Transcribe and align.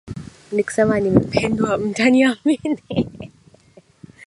Nikisema 0.51 0.99
nimependwa, 0.99 1.77
mtaniamini? 1.77 2.81